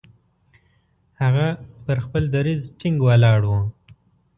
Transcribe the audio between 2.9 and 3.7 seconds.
ولاړ وو.